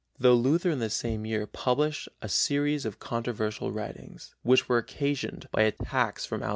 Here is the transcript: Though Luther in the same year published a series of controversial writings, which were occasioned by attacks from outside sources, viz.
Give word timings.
Though 0.17 0.33
Luther 0.33 0.71
in 0.71 0.79
the 0.79 0.89
same 0.89 1.27
year 1.27 1.45
published 1.45 2.09
a 2.23 2.27
series 2.27 2.87
of 2.87 2.97
controversial 2.97 3.71
writings, 3.71 4.33
which 4.41 4.67
were 4.67 4.79
occasioned 4.79 5.47
by 5.51 5.61
attacks 5.61 6.25
from 6.25 6.41
outside 6.41 6.41
sources, 6.45 6.49
viz. 6.49 6.49